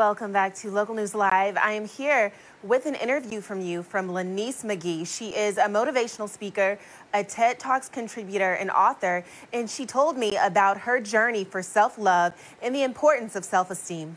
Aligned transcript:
Welcome 0.00 0.32
back 0.32 0.54
to 0.54 0.70
Local 0.70 0.94
News 0.94 1.14
Live. 1.14 1.58
I 1.58 1.72
am 1.72 1.84
here 1.84 2.32
with 2.62 2.86
an 2.86 2.94
interview 2.94 3.42
from 3.42 3.60
you 3.60 3.82
from 3.82 4.08
Lanice 4.08 4.64
McGee. 4.64 5.06
She 5.06 5.36
is 5.36 5.58
a 5.58 5.66
motivational 5.66 6.26
speaker, 6.26 6.78
a 7.12 7.22
TED 7.22 7.58
Talks 7.58 7.90
contributor, 7.90 8.54
and 8.54 8.70
author, 8.70 9.22
and 9.52 9.68
she 9.68 9.84
told 9.84 10.16
me 10.16 10.38
about 10.38 10.78
her 10.78 11.02
journey 11.02 11.44
for 11.44 11.60
self 11.60 11.98
love 11.98 12.32
and 12.62 12.74
the 12.74 12.82
importance 12.82 13.36
of 13.36 13.44
self 13.44 13.70
esteem. 13.70 14.16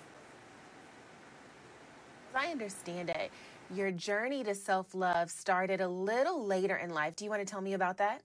As 2.34 2.45
I 2.47 2.52
understand 2.52 3.09
it, 3.09 3.29
your 3.70 3.91
journey 3.91 4.41
to 4.45 4.55
self 4.55 4.95
love 4.95 5.29
started 5.29 5.81
a 5.81 5.88
little 5.89 6.45
later 6.45 6.77
in 6.77 6.91
life. 6.91 7.18
Do 7.18 7.25
you 7.25 7.29
want 7.29 7.45
to 7.45 7.52
tell 7.52 7.59
me 7.59 7.73
about 7.73 7.97
that? 7.97 8.21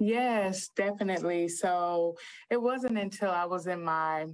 Yes, 0.00 0.70
definitely. 0.74 1.46
So 1.46 2.16
it 2.50 2.60
wasn't 2.60 2.98
until 2.98 3.30
I 3.30 3.44
was 3.44 3.68
in 3.68 3.84
my 3.84 4.26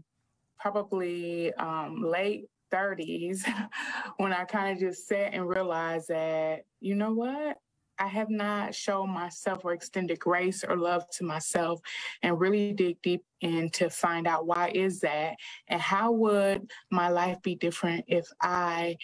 probably 0.65 1.53
um, 1.57 2.03
late 2.03 2.47
30s 2.73 3.43
when 4.17 4.33
I 4.33 4.45
kind 4.45 4.73
of 4.73 4.81
just 4.81 5.07
sat 5.07 5.35
and 5.35 5.47
realized 5.47 6.09
that, 6.09 6.63
you 6.81 6.95
know 6.95 7.13
what? 7.13 7.59
I 7.99 8.07
have 8.07 8.31
not 8.31 8.75
shown 8.75 9.11
myself 9.11 9.63
or 9.63 9.75
extended 9.75 10.19
grace 10.19 10.65
or 10.65 10.77
love 10.77 11.05
to 11.19 11.25
myself 11.25 11.81
and 12.23 12.41
really 12.41 12.73
dig 12.73 12.97
deep 13.03 13.23
in 13.43 13.69
to 13.75 13.91
find 13.91 14.27
out 14.27 14.47
why 14.47 14.73
is 14.75 15.01
that 15.01 15.35
and 15.69 15.81
how 15.81 16.11
would 16.13 16.69
my 16.91 17.09
life 17.11 17.41
be 17.43 17.55
different 17.55 18.07
if 18.09 18.27
I 18.41 18.97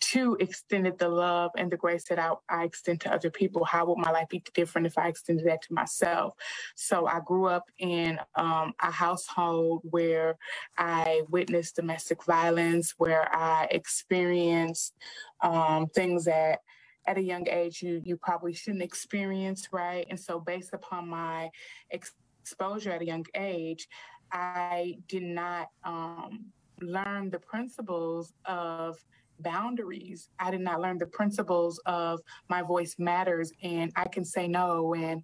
too 0.00 0.36
extended 0.40 0.98
the 0.98 1.08
love 1.08 1.50
and 1.56 1.70
the 1.70 1.76
grace 1.76 2.04
that 2.08 2.18
I, 2.18 2.32
I 2.48 2.64
extend 2.64 3.00
to 3.02 3.12
other 3.12 3.30
people, 3.30 3.64
how 3.64 3.86
would 3.86 3.98
my 3.98 4.10
life 4.10 4.28
be 4.28 4.42
different 4.54 4.86
if 4.86 4.98
I 4.98 5.08
extended 5.08 5.46
that 5.46 5.62
to 5.62 5.74
myself? 5.74 6.34
So 6.74 7.06
I 7.06 7.20
grew 7.24 7.46
up 7.46 7.64
in 7.78 8.18
um, 8.36 8.74
a 8.80 8.90
household 8.90 9.82
where 9.84 10.36
I 10.76 11.22
witnessed 11.28 11.76
domestic 11.76 12.24
violence, 12.24 12.94
where 12.98 13.34
I 13.34 13.66
experienced 13.70 14.94
um, 15.42 15.88
things 15.88 16.24
that 16.24 16.60
at 17.06 17.18
a 17.18 17.22
young 17.22 17.46
age 17.48 17.82
you 17.82 18.00
you 18.04 18.16
probably 18.16 18.54
shouldn't 18.54 18.82
experience, 18.82 19.68
right? 19.72 20.06
And 20.08 20.18
so 20.18 20.40
based 20.40 20.72
upon 20.72 21.08
my 21.08 21.50
ex- 21.90 22.14
exposure 22.40 22.90
at 22.90 23.00
a 23.00 23.06
young 23.06 23.24
age, 23.34 23.88
I 24.30 24.98
did 25.08 25.22
not 25.22 25.68
um, 25.82 26.46
learn 26.80 27.30
the 27.30 27.38
principles 27.38 28.34
of 28.44 28.98
boundaries. 29.44 30.30
I 30.38 30.50
did 30.50 30.60
not 30.60 30.80
learn 30.80 30.98
the 30.98 31.06
principles 31.06 31.80
of 31.86 32.20
my 32.48 32.62
voice 32.62 32.96
matters 32.98 33.52
and 33.62 33.92
I 33.94 34.08
can 34.08 34.24
say 34.24 34.48
no 34.48 34.94
and 34.94 35.22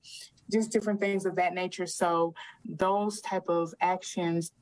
just 0.53 0.71
different 0.71 1.01
things 1.01 1.27
of 1.27 1.37
that 1.37 1.55
nature. 1.55 1.87
So 1.87 2.35
those 2.65 3.21
type 3.21 3.49
of 3.49 3.73
actions 3.81 4.53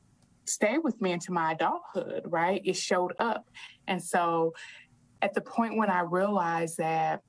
stay 0.47 0.79
with 0.79 1.01
me 1.01 1.13
into 1.13 1.33
my 1.33 1.53
adulthood, 1.53 2.23
right? 2.27 2.63
It 2.65 2.77
showed 2.77 3.13
up. 3.19 3.45
And 3.87 4.03
so 4.03 4.55
at 5.21 5.35
the 5.35 5.41
point 5.41 5.77
when 5.77 5.91
I 5.91 6.01
realized 6.01 6.79
that 6.79 7.21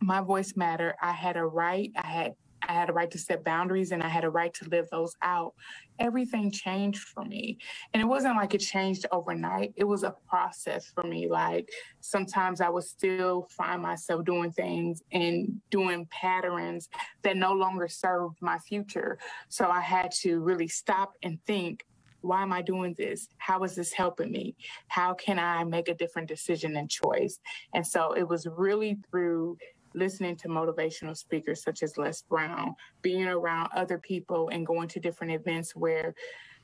my 0.00 0.20
voice 0.20 0.54
mattered, 0.56 0.94
I 1.00 1.12
had 1.12 1.36
a 1.36 1.44
right, 1.44 1.90
I 1.96 2.06
had 2.06 2.32
I 2.68 2.72
had 2.72 2.90
a 2.90 2.92
right 2.92 3.10
to 3.10 3.18
set 3.18 3.44
boundaries 3.44 3.92
and 3.92 4.02
I 4.02 4.08
had 4.08 4.24
a 4.24 4.30
right 4.30 4.52
to 4.54 4.68
live 4.68 4.88
those 4.90 5.14
out. 5.22 5.54
Everything 5.98 6.50
changed 6.50 7.00
for 7.00 7.24
me. 7.24 7.58
And 7.92 8.00
it 8.02 8.06
wasn't 8.06 8.36
like 8.36 8.54
it 8.54 8.58
changed 8.58 9.06
overnight. 9.12 9.72
It 9.76 9.84
was 9.84 10.02
a 10.02 10.14
process 10.28 10.86
for 10.94 11.04
me. 11.04 11.28
Like 11.28 11.68
sometimes 12.00 12.60
I 12.60 12.68
would 12.68 12.84
still 12.84 13.48
find 13.50 13.82
myself 13.82 14.24
doing 14.24 14.52
things 14.52 15.02
and 15.12 15.60
doing 15.70 16.06
patterns 16.10 16.88
that 17.22 17.36
no 17.36 17.52
longer 17.52 17.88
served 17.88 18.38
my 18.40 18.58
future. 18.58 19.18
So 19.48 19.68
I 19.68 19.80
had 19.80 20.12
to 20.22 20.40
really 20.40 20.68
stop 20.68 21.12
and 21.22 21.38
think 21.46 21.84
why 22.22 22.42
am 22.42 22.52
I 22.52 22.62
doing 22.62 22.94
this? 22.96 23.28
How 23.38 23.62
is 23.64 23.74
this 23.74 23.92
helping 23.92 24.30
me? 24.30 24.54
How 24.88 25.12
can 25.12 25.38
I 25.38 25.64
make 25.64 25.88
a 25.88 25.94
different 25.94 26.28
decision 26.28 26.76
and 26.76 26.88
choice? 26.88 27.40
And 27.74 27.86
so 27.86 28.12
it 28.12 28.28
was 28.28 28.46
really 28.46 28.98
through 29.10 29.58
listening 29.94 30.36
to 30.36 30.48
motivational 30.48 31.16
speakers 31.16 31.62
such 31.62 31.82
as 31.82 31.98
Les 31.98 32.22
Brown, 32.22 32.74
being 33.02 33.26
around 33.26 33.70
other 33.74 33.98
people 33.98 34.48
and 34.50 34.66
going 34.66 34.88
to 34.88 35.00
different 35.00 35.32
events 35.32 35.74
where 35.76 36.14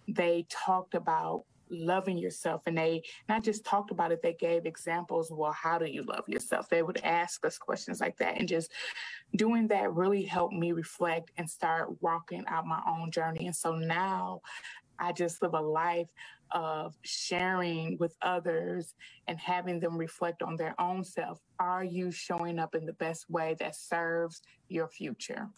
they 0.08 0.46
talked 0.50 0.94
about 0.94 1.44
loving 1.70 2.16
yourself 2.16 2.62
and 2.66 2.78
they 2.78 3.02
not 3.28 3.44
just 3.44 3.64
talked 3.64 3.90
about 3.90 4.10
it 4.10 4.22
they 4.22 4.32
gave 4.32 4.64
examples 4.64 5.30
well 5.30 5.52
how 5.52 5.78
do 5.78 5.86
you 5.86 6.02
love 6.02 6.24
yourself? 6.28 6.68
They 6.68 6.82
would 6.82 7.00
ask 7.04 7.44
us 7.44 7.58
questions 7.58 8.00
like 8.00 8.16
that. 8.18 8.38
And 8.38 8.48
just 8.48 8.70
doing 9.36 9.68
that 9.68 9.92
really 9.92 10.24
helped 10.24 10.54
me 10.54 10.72
reflect 10.72 11.30
and 11.36 11.48
start 11.48 11.90
walking 12.00 12.44
out 12.48 12.66
my 12.66 12.80
own 12.88 13.10
journey. 13.10 13.46
And 13.46 13.56
so 13.56 13.74
now 13.74 14.40
I 14.98 15.12
just 15.12 15.42
live 15.42 15.54
a 15.54 15.60
life 15.60 16.08
of 16.50 16.96
sharing 17.02 17.98
with 17.98 18.16
others 18.22 18.94
and 19.26 19.38
having 19.38 19.80
them 19.80 19.96
reflect 19.96 20.42
on 20.42 20.56
their 20.56 20.74
own 20.80 21.04
self. 21.04 21.40
Are 21.58 21.84
you 21.84 22.10
showing 22.10 22.58
up 22.58 22.74
in 22.74 22.86
the 22.86 22.94
best 22.94 23.28
way 23.28 23.56
that 23.60 23.76
serves 23.76 24.42
your 24.68 24.88
future? 24.88 25.48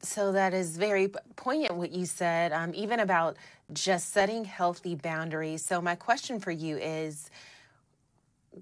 So 0.00 0.30
that 0.32 0.54
is 0.54 0.76
very 0.76 1.08
poignant 1.34 1.74
what 1.74 1.90
you 1.90 2.06
said, 2.06 2.52
um, 2.52 2.72
even 2.74 3.00
about 3.00 3.36
just 3.72 4.12
setting 4.12 4.44
healthy 4.44 4.94
boundaries. 4.94 5.64
So, 5.64 5.80
my 5.80 5.96
question 5.96 6.38
for 6.38 6.52
you 6.52 6.76
is 6.76 7.30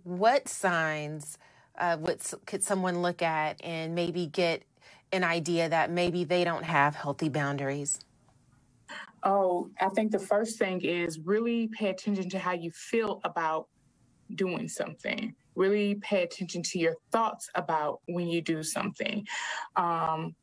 what 0.05 0.49
signs 0.49 1.37
uh, 1.79 1.99
would, 2.01 2.21
could 2.47 2.63
someone 2.63 3.03
look 3.03 3.21
at 3.21 3.63
and 3.63 3.95
maybe 3.95 4.27
get 4.27 4.63
an 5.13 5.25
idea 5.25 5.69
that 5.69 5.91
maybe 5.91 6.25
they 6.25 6.43
don't 6.43 6.65
have 6.65 6.95
healthy 6.95 7.29
boundaries? 7.29 8.01
Oh, 9.27 9.71
I 9.81 9.89
think 9.89 10.13
the 10.13 10.21
first 10.21 10.57
thing 10.57 10.83
is 10.83 11.19
really 11.19 11.67
pay 11.67 11.91
attention 11.91 12.31
to 12.31 12.39
how 12.39 12.53
you 12.53 12.71
feel 12.71 13.21
about 13.25 13.67
doing 14.37 14.69
something. 14.69 15.35
Really 15.57 15.97
pay 15.97 16.23
attention 16.23 16.63
to 16.63 16.79
your 16.79 16.95
thoughts 17.11 17.51
about 17.57 18.03
when 18.07 18.29
you 18.29 18.41
do 18.41 18.63
something. 18.63 19.27
Um, 19.75 20.37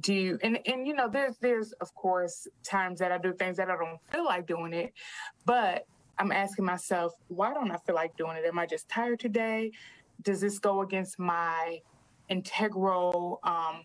do 0.00 0.14
you 0.14 0.38
and 0.42 0.58
and 0.64 0.86
you 0.86 0.94
know 0.94 1.10
there's 1.10 1.36
there's 1.42 1.72
of 1.72 1.94
course 1.94 2.46
times 2.64 3.00
that 3.00 3.12
I 3.12 3.18
do 3.18 3.34
things 3.34 3.58
that 3.58 3.68
I 3.68 3.76
don't 3.76 4.00
feel 4.10 4.24
like 4.24 4.46
doing 4.46 4.72
it, 4.72 4.94
but 5.44 5.84
I'm 6.18 6.32
asking 6.32 6.64
myself, 6.64 7.12
why 7.28 7.52
don't 7.52 7.70
I 7.70 7.76
feel 7.84 7.94
like 7.94 8.16
doing 8.16 8.38
it? 8.38 8.46
Am 8.46 8.58
I 8.58 8.64
just 8.64 8.88
tired 8.88 9.20
today? 9.20 9.72
Does 10.22 10.40
this 10.40 10.58
go 10.58 10.80
against 10.80 11.18
my 11.18 11.80
integral 12.30 13.40
um, 13.44 13.82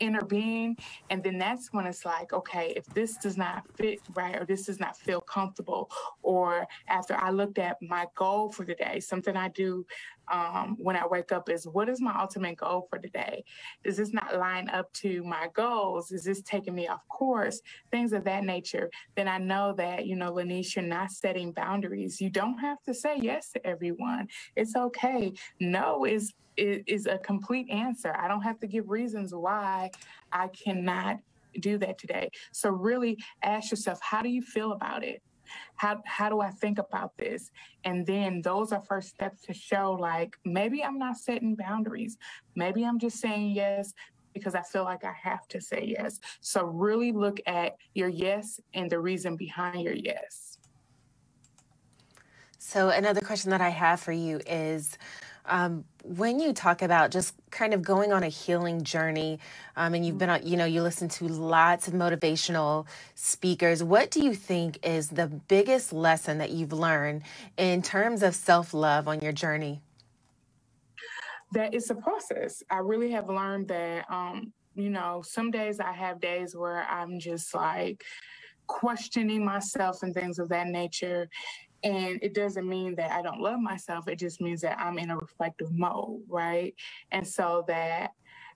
inner 0.00 0.24
being. 0.24 0.76
And 1.10 1.22
then 1.22 1.38
that's 1.38 1.72
when 1.72 1.86
it's 1.86 2.04
like, 2.04 2.32
okay, 2.32 2.72
if 2.76 2.86
this 2.86 3.16
does 3.16 3.36
not 3.36 3.64
fit 3.76 4.00
right, 4.14 4.36
or 4.36 4.44
this 4.44 4.66
does 4.66 4.80
not 4.80 4.96
feel 4.96 5.20
comfortable, 5.20 5.90
or 6.22 6.66
after 6.88 7.14
I 7.16 7.30
looked 7.30 7.58
at 7.58 7.80
my 7.80 8.06
goal 8.16 8.50
for 8.50 8.64
the 8.64 8.74
day, 8.74 9.00
something 9.00 9.36
I 9.36 9.48
do 9.48 9.86
um, 10.30 10.76
when 10.78 10.96
I 10.96 11.06
wake 11.06 11.32
up 11.32 11.48
is 11.48 11.66
what 11.66 11.88
is 11.88 12.00
my 12.00 12.18
ultimate 12.18 12.56
goal 12.56 12.86
for 12.88 12.98
today? 12.98 13.44
Does 13.84 13.96
this 13.96 14.12
not 14.12 14.38
line 14.38 14.68
up 14.70 14.92
to 14.94 15.22
my 15.24 15.48
goals? 15.54 16.12
Is 16.12 16.24
this 16.24 16.42
taking 16.42 16.74
me 16.74 16.88
off 16.88 17.06
course? 17.08 17.60
Things 17.90 18.12
of 18.12 18.24
that 18.24 18.44
nature. 18.44 18.90
Then 19.16 19.28
I 19.28 19.38
know 19.38 19.74
that, 19.76 20.06
you 20.06 20.16
know, 20.16 20.32
Lanice, 20.32 20.76
you're 20.76 20.84
not 20.84 21.10
setting 21.10 21.52
boundaries. 21.52 22.20
You 22.20 22.30
don't 22.30 22.58
have 22.58 22.82
to 22.84 22.94
say 22.94 23.18
yes 23.20 23.50
to 23.52 23.66
everyone. 23.66 24.28
It's 24.56 24.76
okay. 24.76 25.32
No 25.58 26.04
is 26.04 26.32
is 26.56 27.06
a 27.06 27.16
complete 27.18 27.70
answer. 27.70 28.14
I 28.18 28.28
don't 28.28 28.42
have 28.42 28.60
to 28.60 28.66
give 28.66 28.90
reasons 28.90 29.34
why 29.34 29.90
I 30.30 30.48
cannot 30.48 31.18
do 31.60 31.78
that 31.78 31.98
today. 31.98 32.30
So 32.52 32.70
really 32.70 33.16
ask 33.42 33.70
yourself, 33.70 33.98
how 34.02 34.22
do 34.22 34.28
you 34.28 34.42
feel 34.42 34.72
about 34.72 35.02
it? 35.02 35.22
How 35.76 36.02
how 36.06 36.28
do 36.28 36.40
I 36.40 36.50
think 36.50 36.78
about 36.78 37.16
this? 37.16 37.50
And 37.84 38.06
then 38.06 38.42
those 38.42 38.72
are 38.72 38.82
first 38.82 39.08
steps 39.08 39.42
to 39.42 39.54
show 39.54 39.92
like 39.92 40.36
maybe 40.44 40.82
I'm 40.82 40.98
not 40.98 41.16
setting 41.16 41.54
boundaries. 41.54 42.16
Maybe 42.54 42.84
I'm 42.84 42.98
just 42.98 43.18
saying 43.18 43.52
yes 43.52 43.92
because 44.34 44.54
I 44.54 44.62
feel 44.62 44.84
like 44.84 45.04
I 45.04 45.12
have 45.22 45.48
to 45.48 45.60
say 45.60 45.84
yes. 45.86 46.20
So 46.40 46.64
really 46.64 47.12
look 47.12 47.40
at 47.46 47.76
your 47.94 48.08
yes 48.08 48.60
and 48.74 48.90
the 48.90 48.98
reason 48.98 49.36
behind 49.36 49.82
your 49.82 49.94
yes. 49.94 50.58
So 52.58 52.90
another 52.90 53.20
question 53.20 53.50
that 53.50 53.60
I 53.60 53.70
have 53.70 54.00
for 54.00 54.12
you 54.12 54.40
is 54.46 54.96
um, 55.50 55.84
when 56.04 56.40
you 56.40 56.52
talk 56.52 56.80
about 56.80 57.10
just 57.10 57.34
kind 57.50 57.74
of 57.74 57.82
going 57.82 58.12
on 58.12 58.22
a 58.22 58.28
healing 58.28 58.82
journey, 58.82 59.38
um, 59.76 59.94
and 59.94 60.06
you've 60.06 60.16
been 60.16 60.30
on, 60.30 60.46
you 60.46 60.56
know, 60.56 60.64
you 60.64 60.82
listen 60.82 61.08
to 61.08 61.28
lots 61.28 61.88
of 61.88 61.94
motivational 61.94 62.86
speakers, 63.14 63.82
what 63.82 64.10
do 64.10 64.24
you 64.24 64.34
think 64.34 64.78
is 64.86 65.10
the 65.10 65.26
biggest 65.26 65.92
lesson 65.92 66.38
that 66.38 66.50
you've 66.50 66.72
learned 66.72 67.22
in 67.58 67.82
terms 67.82 68.22
of 68.22 68.34
self 68.34 68.72
love 68.72 69.08
on 69.08 69.20
your 69.20 69.32
journey? 69.32 69.82
That 71.52 71.74
it's 71.74 71.90
a 71.90 71.96
process. 71.96 72.62
I 72.70 72.78
really 72.78 73.10
have 73.10 73.28
learned 73.28 73.68
that, 73.68 74.06
um, 74.08 74.52
you 74.74 74.88
know, 74.88 75.22
some 75.26 75.50
days 75.50 75.80
I 75.80 75.92
have 75.92 76.20
days 76.20 76.54
where 76.56 76.84
I'm 76.88 77.18
just 77.18 77.54
like 77.54 78.04
questioning 78.68 79.44
myself 79.44 80.04
and 80.04 80.14
things 80.14 80.38
of 80.38 80.48
that 80.50 80.68
nature. 80.68 81.28
And 81.84 82.18
it 82.22 82.34
doesn't 82.34 82.68
mean 82.68 82.96
that 82.96 83.12
I 83.12 83.22
don't 83.22 83.40
love 83.40 83.60
myself. 83.60 84.08
It 84.08 84.18
just 84.18 84.40
means 84.40 84.60
that 84.62 84.78
I'm 84.78 84.98
in 84.98 85.10
a 85.10 85.16
reflective 85.16 85.72
mode, 85.72 86.22
right? 86.28 86.74
And 87.12 87.26
so 87.26 87.64
that 87.68 88.12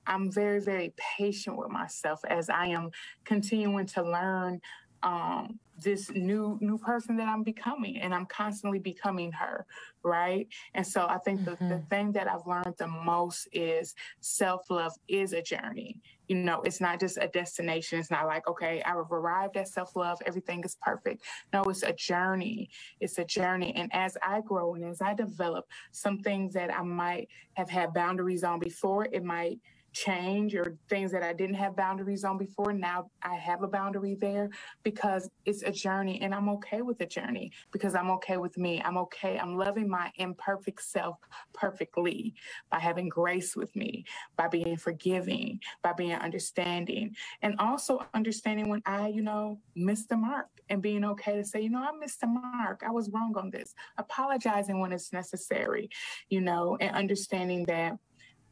I'm 0.07 0.31
very, 0.31 0.61
very 0.61 0.95
patient 1.19 1.57
with 1.57 1.71
myself 1.71 2.21
as 2.29 2.51
I 2.51 2.67
am 2.67 2.91
continuing 3.25 3.87
to 3.89 4.03
learn 4.03 4.61
um, 5.05 5.61
this 5.83 6.11
new 6.11 6.57
new 6.61 6.79
person 6.79 7.17
that 7.17 7.29
I'm 7.29 7.43
becoming 7.43 7.99
and 7.99 8.15
I'm 8.15 8.27
constantly 8.27 8.79
becoming 8.79 9.33
her, 9.33 9.67
right? 10.03 10.47
And 10.75 10.87
so 10.87 11.07
I 11.07 11.19
think 11.19 11.41
mm-hmm. 11.41 11.69
the, 11.69 11.77
the 11.77 11.83
thing 11.91 12.13
that 12.13 12.29
I've 12.29 12.47
learned 12.47 12.75
the 12.79 12.87
most 12.87 13.49
is 13.53 13.95
self-love 14.21 14.93
is 15.09 15.33
a 15.33 15.43
journey. 15.43 16.01
You 16.29 16.37
know, 16.37 16.63
it's 16.63 16.81
not 16.81 17.01
just 17.01 17.19
a 17.19 17.29
destination. 17.29 17.99
It's 17.99 18.11
not 18.11 18.27
like, 18.27 18.49
okay, 18.49 18.83
I've 18.83 19.13
arrived 19.13 19.57
at 19.57 19.69
self-love, 19.69 20.19
everything 20.25 20.63
is 20.65 20.77
perfect. 20.81 21.23
No, 21.53 21.63
it's 21.65 21.83
a 21.83 21.93
journey. 21.93 22.71
It's 23.01 23.19
a 23.19 23.25
journey. 23.25 23.75
And 23.77 23.91
as 23.93 24.17
I 24.23 24.41
grow 24.41 24.75
and 24.75 24.85
as 24.85 25.03
I 25.03 25.13
develop 25.13 25.67
some 25.93 26.19
things 26.21 26.55
that 26.55 26.73
I 26.73 26.83
might 26.83 27.29
have 27.55 27.69
had 27.69 27.93
boundaries 27.93 28.45
on 28.45 28.59
before, 28.59 29.07
it 29.13 29.25
might 29.25 29.59
change 29.95 30.55
or 30.55 30.77
things 30.89 31.13
that 31.13 31.23
I 31.23 31.33
didn't 31.33 31.55
have 31.55 31.77
boundaries 31.77 32.25
on 32.25 32.37
before. 32.37 32.73
Now 32.73 33.11
I 33.23 33.37
have 33.37 33.63
a 33.63 33.69
boundary 33.69 34.17
there 34.21 34.51
because 34.83 35.31
it's 35.47 35.63
a 35.63 35.71
journey 35.71 36.21
and 36.21 36.35
I'm 36.35 36.49
okay 36.51 36.83
with 36.83 36.99
the 36.99 37.07
journey 37.07 37.53
because 37.71 37.95
I'm 37.95 38.11
okay 38.11 38.37
with 38.37 38.59
me. 38.59 38.83
I'm 38.85 38.99
okay. 38.99 39.39
I'm 39.39 39.57
loving 39.57 39.89
my 39.89 40.11
imperfect 40.17 40.83
self 40.83 41.19
perfectly 41.55 42.35
by 42.71 42.81
having 42.81 43.09
grace 43.09 43.57
with 43.57 43.75
me, 43.77 44.05
by 44.37 44.49
being 44.49 44.77
forgiving, 44.77 45.61
by 45.83 45.93
being 45.93 46.13
understanding, 46.13 47.15
and 47.43 47.55
also 47.59 48.05
understanding 48.15 48.69
when 48.69 48.83
I, 48.85 49.09
you 49.09 49.23
know, 49.23 49.61
miss 49.77 50.07
the 50.07 50.17
mark 50.17 50.49
and 50.69 50.83
being 50.83 51.05
okay 51.05 51.37
to 51.37 51.45
say, 51.45 51.61
you 51.61 51.71
know, 51.71 51.83
I 51.83 51.97
missed 51.99 52.21
the 52.21 52.27
mark. 52.27 52.83
I 52.87 52.91
was 52.91 53.11
wrong 53.11 53.35
on 53.37 53.51
this. 53.51 53.75
Apologizing 53.99 54.81
when 54.81 54.93
it's 54.93 55.13
necessary, 55.13 55.89
you 56.29 56.41
know, 56.41 56.77
and 56.81 56.95
understanding 56.97 57.65
that, 57.67 57.97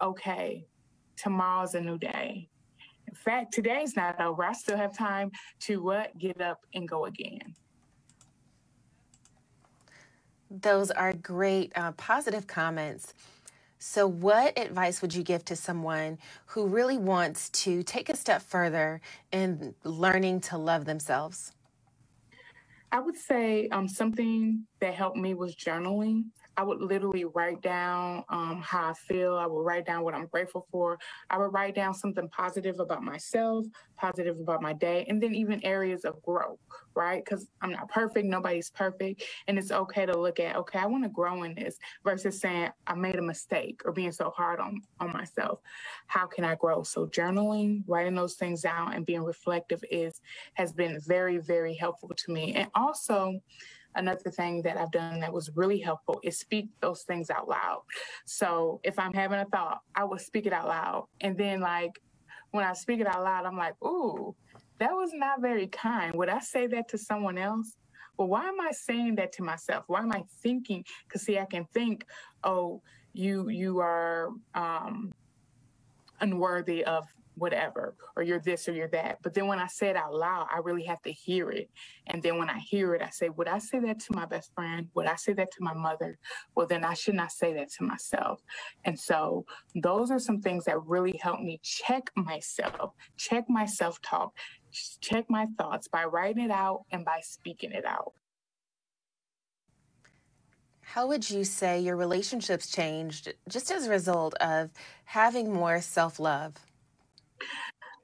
okay, 0.00 0.66
tomorrow's 1.16 1.74
a 1.74 1.80
new 1.80 1.98
day. 1.98 2.48
In 3.08 3.14
fact, 3.14 3.52
today's 3.52 3.96
not 3.96 4.20
over. 4.20 4.44
I 4.44 4.52
still 4.52 4.76
have 4.76 4.96
time 4.96 5.30
to 5.60 5.82
what? 5.82 6.16
Get 6.18 6.40
up 6.40 6.64
and 6.74 6.88
go 6.88 7.04
again. 7.04 7.54
Those 10.50 10.90
are 10.90 11.12
great 11.12 11.72
uh, 11.76 11.92
positive 11.92 12.46
comments. 12.46 13.14
So, 13.78 14.06
what 14.06 14.56
advice 14.58 15.02
would 15.02 15.14
you 15.14 15.22
give 15.22 15.44
to 15.46 15.56
someone 15.56 16.18
who 16.46 16.66
really 16.66 16.96
wants 16.96 17.48
to 17.50 17.82
take 17.82 18.08
a 18.08 18.16
step 18.16 18.40
further 18.40 19.00
in 19.32 19.74
learning 19.82 20.40
to 20.42 20.56
love 20.56 20.84
themselves? 20.84 21.52
I 22.92 23.00
would 23.00 23.16
say 23.16 23.68
um, 23.70 23.88
something 23.88 24.66
that 24.82 24.94
helped 24.94 25.16
me 25.16 25.32
was 25.32 25.54
journaling. 25.54 26.24
I 26.56 26.64
would 26.64 26.82
literally 26.82 27.24
write 27.24 27.62
down 27.62 28.24
um, 28.28 28.60
how 28.60 28.90
I 28.90 28.92
feel. 28.94 29.36
I 29.36 29.46
would 29.46 29.62
write 29.62 29.86
down 29.86 30.02
what 30.02 30.12
I'm 30.12 30.26
grateful 30.26 30.66
for. 30.70 30.98
I 31.30 31.38
would 31.38 31.52
write 31.54 31.74
down 31.74 31.94
something 31.94 32.28
positive 32.28 32.78
about 32.78 33.02
myself, 33.02 33.64
positive 33.96 34.38
about 34.38 34.60
my 34.60 34.72
day, 34.72 35.06
and 35.08 35.22
then 35.22 35.34
even 35.34 35.64
areas 35.64 36.04
of 36.04 36.20
growth, 36.22 36.58
right? 36.94 37.24
Because 37.24 37.46
I'm 37.62 37.70
not 37.70 37.88
perfect. 37.88 38.26
Nobody's 38.26 38.70
perfect. 38.70 39.22
And 39.46 39.56
it's 39.56 39.70
okay 39.70 40.04
to 40.04 40.18
look 40.18 40.40
at, 40.40 40.56
okay, 40.56 40.80
I 40.80 40.86
want 40.86 41.04
to 41.04 41.10
grow 41.10 41.44
in 41.44 41.54
this 41.54 41.78
versus 42.04 42.40
saying 42.40 42.70
I 42.86 42.94
made 42.94 43.16
a 43.16 43.22
mistake 43.22 43.80
or 43.84 43.92
being 43.92 44.12
so 44.12 44.30
hard 44.30 44.60
on, 44.60 44.82
on 45.00 45.12
myself. 45.12 45.60
How 46.08 46.26
can 46.26 46.44
I 46.44 46.56
grow? 46.56 46.82
So 46.82 47.06
journaling, 47.06 47.84
writing 47.86 48.16
those 48.16 48.34
things 48.34 48.62
down 48.62 48.92
and 48.92 49.06
being 49.06 49.22
reflective 49.22 49.82
is 49.90 50.20
has 50.54 50.72
been 50.72 51.00
very, 51.06 51.38
very 51.38 51.74
helpful 51.74 52.10
to 52.14 52.32
me. 52.32 52.52
And 52.54 52.68
also, 52.74 53.40
another 53.94 54.30
thing 54.30 54.62
that 54.62 54.76
I've 54.76 54.90
done 54.92 55.20
that 55.20 55.32
was 55.32 55.50
really 55.54 55.80
helpful 55.80 56.20
is 56.22 56.38
speak 56.38 56.68
those 56.80 57.02
things 57.02 57.30
out 57.30 57.48
loud. 57.48 57.82
So 58.26 58.80
if 58.84 58.98
I'm 58.98 59.12
having 59.12 59.40
a 59.40 59.44
thought, 59.46 59.80
I 59.94 60.04
will 60.04 60.18
speak 60.18 60.46
it 60.46 60.52
out 60.52 60.68
loud. 60.68 61.06
And 61.20 61.36
then 61.36 61.60
like 61.60 62.00
when 62.52 62.64
I 62.64 62.72
speak 62.74 63.00
it 63.00 63.06
out 63.06 63.22
loud, 63.22 63.46
I'm 63.46 63.56
like, 63.56 63.74
ooh, 63.84 64.34
that 64.78 64.92
was 64.92 65.10
not 65.14 65.40
very 65.40 65.66
kind. 65.68 66.14
Would 66.14 66.28
I 66.28 66.40
say 66.40 66.66
that 66.68 66.88
to 66.88 66.98
someone 66.98 67.38
else? 67.38 67.76
Well, 68.18 68.28
why 68.28 68.46
am 68.46 68.60
I 68.60 68.72
saying 68.72 69.16
that 69.16 69.32
to 69.34 69.42
myself? 69.42 69.84
Why 69.86 70.00
am 70.00 70.12
I 70.12 70.22
thinking? 70.42 70.84
Because 71.06 71.22
see, 71.22 71.38
I 71.38 71.46
can 71.46 71.64
think, 71.72 72.04
oh, 72.44 72.82
you 73.14 73.48
you 73.48 73.80
are 73.80 74.30
um, 74.54 75.12
unworthy 76.20 76.84
of 76.84 77.04
whatever, 77.36 77.94
or 78.16 78.22
you're 78.22 78.40
this 78.40 78.68
or 78.68 78.72
you're 78.72 78.88
that. 78.88 79.18
But 79.22 79.34
then 79.34 79.46
when 79.46 79.58
I 79.58 79.66
say 79.66 79.88
it 79.88 79.96
out 79.96 80.14
loud, 80.14 80.48
I 80.52 80.58
really 80.58 80.84
have 80.84 81.02
to 81.02 81.12
hear 81.12 81.50
it. 81.50 81.70
And 82.06 82.22
then 82.22 82.38
when 82.38 82.50
I 82.50 82.58
hear 82.58 82.94
it, 82.94 83.02
I 83.02 83.10
say, 83.10 83.28
Would 83.30 83.48
I 83.48 83.58
say 83.58 83.78
that 83.80 84.00
to 84.00 84.12
my 84.12 84.26
best 84.26 84.52
friend? 84.54 84.88
Would 84.94 85.06
I 85.06 85.16
say 85.16 85.32
that 85.34 85.50
to 85.52 85.62
my 85.62 85.74
mother? 85.74 86.18
Well, 86.54 86.66
then 86.66 86.84
I 86.84 86.94
should 86.94 87.14
not 87.14 87.32
say 87.32 87.54
that 87.54 87.70
to 87.74 87.84
myself. 87.84 88.42
And 88.84 88.98
so 88.98 89.46
those 89.74 90.10
are 90.10 90.18
some 90.18 90.40
things 90.40 90.64
that 90.64 90.82
really 90.84 91.18
help 91.22 91.40
me 91.40 91.60
check 91.62 92.10
myself, 92.16 92.92
check 93.16 93.44
my 93.48 93.66
self 93.66 94.00
talk, 94.02 94.34
check 95.00 95.26
my 95.28 95.46
thoughts 95.58 95.88
by 95.88 96.04
writing 96.04 96.44
it 96.44 96.50
out 96.50 96.84
and 96.90 97.04
by 97.04 97.20
speaking 97.22 97.72
it 97.72 97.84
out. 97.84 98.12
How 100.82 101.06
would 101.06 101.30
you 101.30 101.44
say 101.44 101.80
your 101.80 101.96
relationships 101.96 102.70
changed 102.70 103.32
just 103.48 103.70
as 103.70 103.86
a 103.86 103.90
result 103.90 104.34
of 104.34 104.70
having 105.04 105.52
more 105.52 105.80
self 105.80 106.20
love? 106.20 106.54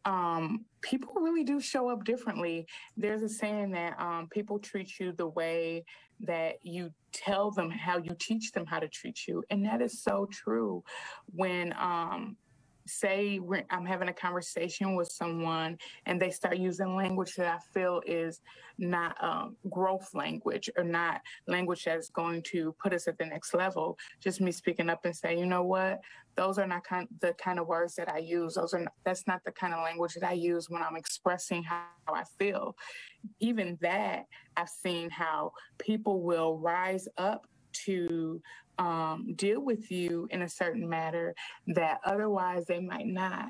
Um, 0.04 0.64
people 0.80 1.14
really 1.16 1.44
do 1.44 1.60
show 1.60 1.88
up 1.90 2.04
differently. 2.04 2.66
There's 2.96 3.22
a 3.22 3.28
saying 3.28 3.72
that 3.72 3.98
um, 3.98 4.28
people 4.30 4.58
treat 4.58 4.98
you 4.98 5.12
the 5.12 5.28
way 5.28 5.84
that 6.20 6.56
you 6.62 6.90
tell 7.12 7.50
them 7.50 7.70
how 7.70 7.98
you 7.98 8.10
teach 8.18 8.52
them 8.52 8.66
how 8.66 8.80
to 8.80 8.88
treat 8.88 9.26
you. 9.26 9.42
And 9.50 9.64
that 9.64 9.80
is 9.80 10.02
so 10.02 10.28
true. 10.30 10.82
When 11.26 11.72
um, 11.78 12.36
say 12.88 13.40
I'm 13.70 13.85
having 13.85 14.08
a 14.08 14.12
conversation 14.12 14.96
with 14.96 15.08
someone 15.08 15.79
and 16.06 16.20
they 16.20 16.31
start 16.31 16.58
using 16.58 16.96
language 16.96 17.35
that 17.37 17.46
I 17.46 17.58
feel 17.73 18.02
is 18.06 18.40
not 18.79 19.17
um, 19.23 19.56
growth 19.70 20.14
language 20.14 20.70
or 20.76 20.85
not 20.85 21.20
language 21.46 21.85
that's 21.85 22.11
going 22.11 22.43
to 22.43 22.75
put 22.82 22.93
us 22.93 23.08
at 23.08 23.19
the 23.19 23.26
next 23.26 23.55
level, 23.55 23.99
just 24.20 24.40
me 24.40 24.52
speaking 24.52 24.88
up 24.88 25.05
and 25.05 25.14
say, 25.14 25.38
you 25.38 25.46
know 25.46 25.64
what, 25.64 26.00
those 26.37 26.58
are 26.58 26.67
not 26.67 26.85
kind 26.85 27.08
the 27.20 27.35
kind 27.35 27.58
of 27.58 27.67
words 27.67 27.96
that 27.96 28.11
I 28.11 28.19
use. 28.19 28.55
Those 28.55 28.73
are 28.73 28.81
not, 28.81 28.93
that's 29.05 29.26
not 29.26 29.43
the 29.44 29.52
kind 29.52 29.75
of 29.75 29.82
language 29.82 30.14
that 30.14 30.29
I 30.29 30.34
use 30.34 30.70
when 30.70 30.82
I'm 30.82 30.96
expressing 30.96 31.64
how 31.64 31.87
I 32.08 32.23
feel. 32.38 32.76
Even 33.41 33.76
that, 33.81 34.26
I've 34.56 34.69
seen 34.69 35.11
how 35.11 35.52
people 35.79 36.23
will 36.23 36.58
rise 36.58 37.08
up 37.19 37.46
to 37.73 38.41
um, 38.79 39.35
deal 39.35 39.61
with 39.61 39.91
you 39.91 40.29
in 40.31 40.43
a 40.43 40.49
certain 40.49 40.88
matter 40.88 41.35
that 41.69 42.00
otherwise 42.05 42.65
they 42.67 42.81
might 42.81 43.06
not. 43.06 43.49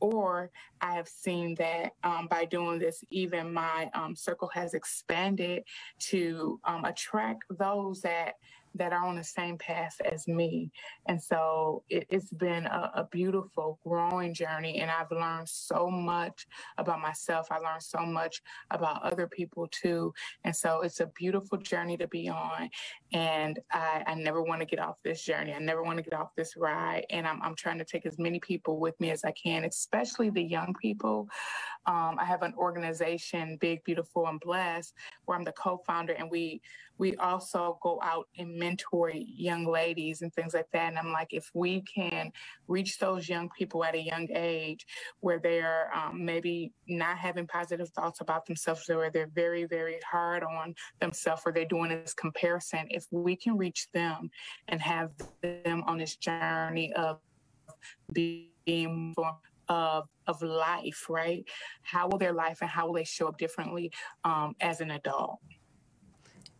Or 0.00 0.50
I 0.80 0.94
have 0.94 1.08
seen 1.08 1.54
that 1.56 1.92
um, 2.02 2.26
by 2.28 2.46
doing 2.46 2.78
this, 2.78 3.04
even 3.10 3.52
my 3.52 3.90
um, 3.92 4.16
circle 4.16 4.50
has 4.54 4.72
expanded 4.72 5.64
to 6.08 6.58
um, 6.64 6.84
attract 6.84 7.44
those 7.50 8.00
that 8.00 8.34
that 8.74 8.92
are 8.92 9.04
on 9.04 9.16
the 9.16 9.24
same 9.24 9.58
path 9.58 10.00
as 10.10 10.28
me. 10.28 10.70
And 11.06 11.20
so 11.20 11.82
it, 11.88 12.06
has 12.10 12.30
been 12.30 12.66
a, 12.66 12.90
a, 12.94 13.08
beautiful 13.10 13.78
growing 13.84 14.32
journey. 14.32 14.80
And 14.80 14.90
I've 14.90 15.10
learned 15.10 15.48
so 15.48 15.90
much 15.90 16.46
about 16.78 17.00
myself. 17.00 17.48
I 17.50 17.58
learned 17.58 17.82
so 17.82 18.00
much 18.00 18.42
about 18.70 19.02
other 19.02 19.26
people 19.26 19.68
too. 19.70 20.12
And 20.44 20.54
so 20.54 20.82
it's 20.82 21.00
a 21.00 21.06
beautiful 21.06 21.58
journey 21.58 21.96
to 21.96 22.06
be 22.06 22.28
on. 22.28 22.70
And 23.12 23.58
I, 23.72 24.04
I 24.06 24.14
never 24.14 24.42
want 24.42 24.60
to 24.60 24.66
get 24.66 24.78
off 24.78 24.98
this 25.02 25.24
journey. 25.24 25.52
I 25.52 25.58
never 25.58 25.82
want 25.82 25.96
to 25.96 26.02
get 26.02 26.14
off 26.14 26.34
this 26.36 26.56
ride. 26.56 27.06
And 27.10 27.26
I'm, 27.26 27.42
I'm 27.42 27.56
trying 27.56 27.78
to 27.78 27.84
take 27.84 28.06
as 28.06 28.18
many 28.18 28.38
people 28.38 28.78
with 28.78 28.98
me 29.00 29.10
as 29.10 29.24
I 29.24 29.32
can, 29.32 29.64
especially 29.64 30.30
the 30.30 30.42
young 30.42 30.74
people. 30.80 31.28
Um, 31.86 32.16
I 32.18 32.24
have 32.24 32.42
an 32.42 32.54
organization, 32.56 33.58
Big, 33.60 33.82
Beautiful, 33.84 34.28
and 34.28 34.38
Blessed, 34.38 34.94
where 35.24 35.36
I'm 35.36 35.44
the 35.44 35.52
co-founder, 35.52 36.12
and 36.12 36.30
we 36.30 36.60
we 37.00 37.16
also 37.16 37.78
go 37.82 37.98
out 38.02 38.28
and 38.36 38.54
mentor 38.58 39.10
young 39.10 39.64
ladies 39.64 40.20
and 40.20 40.32
things 40.34 40.52
like 40.52 40.70
that. 40.74 40.88
And 40.88 40.98
I'm 40.98 41.12
like, 41.12 41.28
if 41.30 41.50
we 41.54 41.80
can 41.80 42.30
reach 42.68 42.98
those 42.98 43.26
young 43.26 43.48
people 43.56 43.82
at 43.82 43.94
a 43.94 44.02
young 44.02 44.28
age 44.34 44.86
where 45.20 45.38
they're 45.38 45.90
um, 45.96 46.22
maybe 46.22 46.72
not 46.86 47.16
having 47.16 47.46
positive 47.46 47.88
thoughts 47.88 48.20
about 48.20 48.44
themselves, 48.44 48.88
or 48.90 49.10
they're 49.10 49.30
very, 49.34 49.64
very 49.64 49.98
hard 50.08 50.42
on 50.42 50.74
themselves, 51.00 51.40
or 51.46 51.52
they're 51.52 51.64
doing 51.64 51.88
this 51.88 52.12
comparison, 52.12 52.86
if 52.90 53.06
we 53.10 53.34
can 53.34 53.56
reach 53.56 53.88
them 53.94 54.30
and 54.68 54.78
have 54.82 55.10
them 55.42 55.82
on 55.86 55.96
this 55.96 56.16
journey 56.16 56.92
of 56.92 57.18
being 58.12 59.14
of 59.70 60.06
of 60.26 60.42
life, 60.42 61.06
right? 61.08 61.44
How 61.82 62.08
will 62.08 62.18
their 62.18 62.34
life 62.34 62.58
and 62.60 62.68
how 62.68 62.88
will 62.88 62.94
they 62.94 63.04
show 63.04 63.28
up 63.28 63.38
differently 63.38 63.90
um, 64.24 64.54
as 64.60 64.82
an 64.82 64.90
adult? 64.90 65.38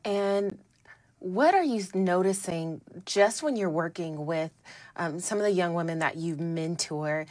And 0.04 0.58
what 1.18 1.54
are 1.54 1.62
you 1.62 1.84
noticing 1.94 2.80
just 3.04 3.42
when 3.42 3.56
you're 3.56 3.70
working 3.70 4.26
with 4.26 4.52
um, 4.96 5.20
some 5.20 5.38
of 5.38 5.44
the 5.44 5.50
young 5.50 5.74
women 5.74 5.98
that 6.00 6.16
you 6.16 6.36
mentor? 6.36 7.26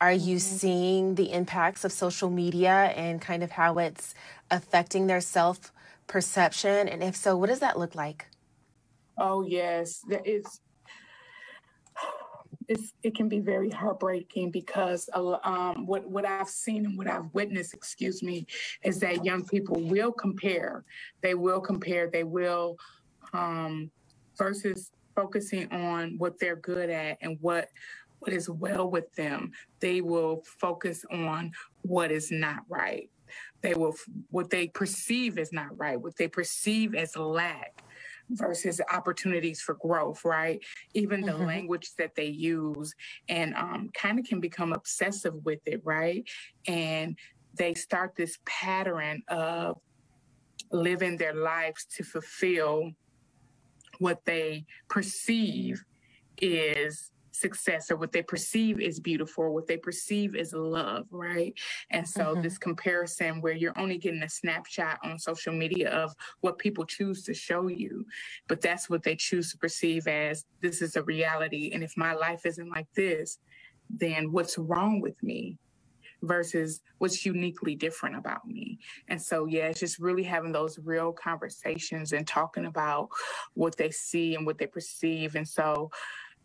Are 0.00 0.12
you 0.12 0.36
mm-hmm. 0.36 0.56
seeing 0.56 1.14
the 1.14 1.32
impacts 1.32 1.84
of 1.84 1.92
social 1.92 2.30
media 2.30 2.92
and 2.96 3.20
kind 3.20 3.42
of 3.42 3.52
how 3.52 3.78
it's 3.78 4.14
affecting 4.50 5.06
their 5.06 5.20
self 5.20 5.72
perception? 6.06 6.88
And 6.88 7.02
if 7.02 7.16
so, 7.16 7.36
what 7.36 7.48
does 7.48 7.60
that 7.60 7.78
look 7.78 7.94
like? 7.94 8.26
Oh, 9.18 9.42
yes. 9.46 10.00
It's 10.08 10.60
it's, 12.68 12.92
it 13.02 13.14
can 13.14 13.28
be 13.28 13.40
very 13.40 13.70
heartbreaking 13.70 14.50
because 14.50 15.08
um, 15.14 15.86
what 15.86 16.08
what 16.08 16.24
I've 16.24 16.48
seen 16.48 16.86
and 16.86 16.96
what 16.96 17.08
I've 17.08 17.32
witnessed, 17.32 17.74
excuse 17.74 18.22
me, 18.22 18.46
is 18.82 19.00
that 19.00 19.24
young 19.24 19.44
people 19.44 19.80
will 19.80 20.12
compare. 20.12 20.84
They 21.20 21.34
will 21.34 21.60
compare. 21.60 22.08
They 22.10 22.24
will 22.24 22.76
um, 23.32 23.90
versus 24.36 24.90
focusing 25.14 25.70
on 25.72 26.16
what 26.18 26.38
they're 26.38 26.56
good 26.56 26.90
at 26.90 27.18
and 27.20 27.38
what 27.40 27.68
what 28.20 28.32
is 28.32 28.48
well 28.48 28.90
with 28.90 29.12
them. 29.14 29.52
They 29.80 30.00
will 30.00 30.42
focus 30.44 31.04
on 31.10 31.52
what 31.82 32.10
is 32.10 32.30
not 32.30 32.62
right. 32.68 33.10
They 33.60 33.74
will 33.74 33.94
what 34.30 34.50
they 34.50 34.68
perceive 34.68 35.38
as 35.38 35.52
not 35.52 35.76
right, 35.78 36.00
what 36.00 36.16
they 36.16 36.28
perceive 36.28 36.94
as 36.94 37.16
lack 37.16 37.83
versus 38.30 38.80
opportunities 38.92 39.60
for 39.60 39.74
growth, 39.74 40.24
right? 40.24 40.60
Even 40.94 41.20
the 41.20 41.32
mm-hmm. 41.32 41.46
language 41.46 41.90
that 41.98 42.14
they 42.14 42.26
use 42.26 42.94
and 43.28 43.54
um, 43.54 43.90
kind 43.94 44.18
of 44.18 44.24
can 44.24 44.40
become 44.40 44.72
obsessive 44.72 45.34
with 45.44 45.60
it, 45.66 45.80
right? 45.84 46.24
And 46.66 47.18
they 47.56 47.74
start 47.74 48.14
this 48.16 48.38
pattern 48.46 49.22
of 49.28 49.78
living 50.72 51.16
their 51.16 51.34
lives 51.34 51.86
to 51.96 52.02
fulfill 52.02 52.90
what 53.98 54.24
they 54.24 54.66
perceive 54.88 55.84
is 56.40 57.12
success 57.34 57.90
or 57.90 57.96
what 57.96 58.12
they 58.12 58.22
perceive 58.22 58.80
is 58.80 59.00
beautiful, 59.00 59.52
what 59.52 59.66
they 59.66 59.76
perceive 59.76 60.34
is 60.34 60.52
love, 60.52 61.06
right? 61.10 61.54
And 61.90 62.08
so 62.08 62.26
mm-hmm. 62.26 62.42
this 62.42 62.58
comparison 62.58 63.40
where 63.40 63.52
you're 63.54 63.78
only 63.78 63.98
getting 63.98 64.22
a 64.22 64.28
snapshot 64.28 64.98
on 65.02 65.18
social 65.18 65.52
media 65.52 65.90
of 65.90 66.14
what 66.40 66.58
people 66.58 66.84
choose 66.84 67.22
to 67.24 67.34
show 67.34 67.68
you, 67.68 68.06
but 68.48 68.60
that's 68.60 68.88
what 68.88 69.02
they 69.02 69.16
choose 69.16 69.50
to 69.50 69.58
perceive 69.58 70.06
as 70.06 70.44
this 70.60 70.80
is 70.80 70.96
a 70.96 71.02
reality. 71.02 71.70
And 71.72 71.82
if 71.82 71.96
my 71.96 72.14
life 72.14 72.46
isn't 72.46 72.70
like 72.70 72.86
this, 72.94 73.38
then 73.90 74.32
what's 74.32 74.56
wrong 74.56 75.00
with 75.00 75.22
me? 75.22 75.58
versus 76.26 76.80
what's 76.98 77.24
uniquely 77.24 77.74
different 77.74 78.16
about 78.16 78.46
me. 78.46 78.78
And 79.08 79.20
so, 79.20 79.46
yeah, 79.46 79.66
it's 79.66 79.80
just 79.80 79.98
really 79.98 80.22
having 80.22 80.52
those 80.52 80.78
real 80.78 81.12
conversations 81.12 82.12
and 82.12 82.26
talking 82.26 82.66
about 82.66 83.08
what 83.54 83.76
they 83.76 83.90
see 83.90 84.34
and 84.34 84.46
what 84.46 84.58
they 84.58 84.66
perceive. 84.66 85.34
And 85.34 85.46
so, 85.46 85.90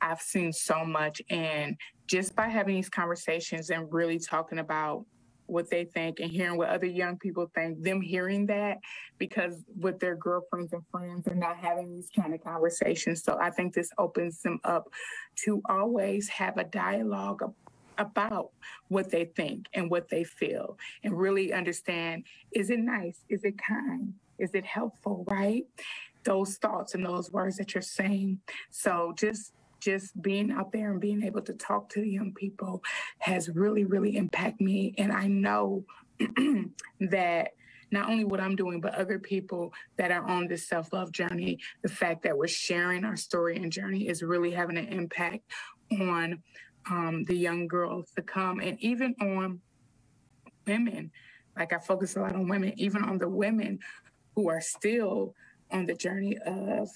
I've 0.01 0.21
seen 0.21 0.53
so 0.53 0.85
much. 0.85 1.21
And 1.29 1.77
just 2.07 2.35
by 2.35 2.47
having 2.47 2.75
these 2.75 2.89
conversations 2.89 3.69
and 3.69 3.91
really 3.91 4.19
talking 4.19 4.59
about 4.59 5.05
what 5.49 5.69
they 5.69 5.83
think 5.83 6.19
and 6.19 6.31
hearing 6.31 6.57
what 6.57 6.69
other 6.69 6.85
young 6.85 7.17
people 7.17 7.49
think, 7.55 7.81
them 7.81 8.01
hearing 8.01 8.45
that 8.45 8.77
because 9.17 9.63
with 9.77 9.99
their 9.99 10.15
girlfriends 10.15 10.73
and 10.73 10.83
friends 10.91 11.25
they're 11.25 11.35
not 11.35 11.57
having 11.57 11.89
these 11.89 12.09
kind 12.15 12.33
of 12.33 12.43
conversations. 12.43 13.23
So 13.23 13.37
I 13.41 13.49
think 13.49 13.73
this 13.73 13.89
opens 13.97 14.41
them 14.41 14.59
up 14.63 14.89
to 15.45 15.61
always 15.67 16.29
have 16.29 16.57
a 16.57 16.63
dialogue 16.63 17.41
about 17.97 18.51
what 18.87 19.11
they 19.11 19.25
think 19.25 19.65
and 19.73 19.89
what 19.89 20.07
they 20.07 20.23
feel 20.23 20.77
and 21.03 21.17
really 21.17 21.51
understand 21.51 22.23
is 22.51 22.69
it 22.69 22.79
nice? 22.79 23.19
Is 23.27 23.43
it 23.43 23.55
kind? 23.57 24.13
Is 24.37 24.51
it 24.53 24.65
helpful? 24.65 25.25
Right? 25.29 25.65
Those 26.23 26.55
thoughts 26.57 26.95
and 26.95 27.05
those 27.05 27.31
words 27.31 27.57
that 27.57 27.73
you're 27.73 27.81
saying. 27.81 28.39
So 28.69 29.13
just 29.17 29.53
just 29.79 30.19
being 30.21 30.51
out 30.51 30.71
there 30.71 30.91
and 30.91 31.01
being 31.01 31.23
able 31.23 31.41
to 31.41 31.53
talk 31.53 31.89
to 31.89 32.01
the 32.01 32.09
young 32.09 32.33
people 32.33 32.83
has 33.19 33.49
really, 33.49 33.85
really 33.85 34.17
impacted 34.17 34.65
me. 34.65 34.93
And 34.97 35.11
I 35.11 35.27
know 35.27 35.85
that 36.99 37.49
not 37.91 38.09
only 38.09 38.23
what 38.23 38.39
I'm 38.39 38.55
doing, 38.55 38.81
but 38.81 38.95
other 38.95 39.19
people 39.19 39.73
that 39.97 40.11
are 40.11 40.23
on 40.23 40.47
this 40.47 40.67
self 40.67 40.93
love 40.93 41.11
journey, 41.11 41.59
the 41.81 41.89
fact 41.89 42.23
that 42.23 42.37
we're 42.37 42.47
sharing 42.47 43.03
our 43.03 43.15
story 43.15 43.57
and 43.57 43.71
journey 43.71 44.07
is 44.07 44.21
really 44.21 44.51
having 44.51 44.77
an 44.77 44.87
impact 44.87 45.43
on 45.91 46.43
um, 46.89 47.23
the 47.25 47.35
young 47.35 47.67
girls 47.67 48.11
to 48.15 48.21
come 48.21 48.59
and 48.59 48.79
even 48.79 49.15
on 49.21 49.59
women. 50.67 51.11
Like 51.57 51.73
I 51.73 51.79
focus 51.79 52.15
a 52.15 52.21
lot 52.21 52.35
on 52.35 52.47
women, 52.47 52.73
even 52.77 53.03
on 53.03 53.17
the 53.17 53.27
women 53.27 53.79
who 54.35 54.49
are 54.49 54.61
still 54.61 55.33
on 55.71 55.85
the 55.85 55.93
journey 55.93 56.37
of, 56.45 56.89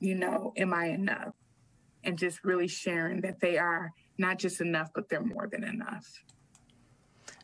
you 0.00 0.14
know, 0.14 0.52
am 0.56 0.74
I 0.74 0.86
enough? 0.86 1.34
And 2.04 2.18
just 2.18 2.44
really 2.44 2.68
sharing 2.68 3.20
that 3.22 3.40
they 3.40 3.58
are 3.58 3.92
not 4.18 4.38
just 4.38 4.60
enough, 4.60 4.90
but 4.94 5.08
they're 5.08 5.22
more 5.22 5.46
than 5.46 5.64
enough. 5.64 6.22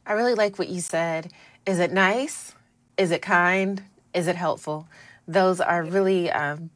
I 0.07 0.13
really 0.13 0.35
like 0.35 0.59
what 0.59 0.69
you 0.69 0.81
said. 0.81 1.33
Is 1.67 1.79
it 1.79 1.93
nice? 1.93 2.55
Is 2.97 3.11
it 3.11 3.23
kind? 3.23 3.83
Is 4.15 4.27
it 4.27 4.37
helpful? 4.37 4.89
Those 5.27 5.61
are 5.61 5.83
really, 5.83 6.31
um, 6.31 6.71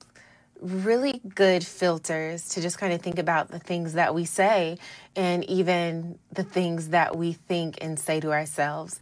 really 0.61 1.21
good 1.35 1.67
filters 1.67 2.51
to 2.51 2.61
just 2.61 2.79
kind 2.79 2.93
of 2.93 3.01
think 3.01 3.19
about 3.19 3.49
the 3.49 3.59
things 3.59 3.95
that 3.95 4.15
we 4.15 4.25
say 4.25 4.79
and 5.17 5.45
even 5.51 6.19
the 6.33 6.45
things 6.45 6.91
that 6.91 7.17
we 7.17 7.33
think 7.33 7.79
and 7.81 7.99
say 7.99 8.21
to 8.21 8.33
ourselves. 8.33 9.01